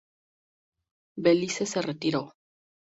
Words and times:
Belice 1.15 1.67
se 1.67 1.79
retiró. 1.79 2.33